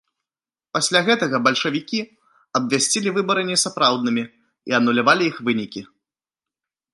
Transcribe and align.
Пасля 0.75 0.99
гэтага 1.09 1.39
бальшавікі 1.47 1.99
абвясцілі 2.59 3.09
выбары 3.19 3.43
несапраўднымі 3.51 4.23
і 4.73 4.77
анулявалі 4.79 5.23
іх 5.35 5.39
вынікі. 5.51 5.81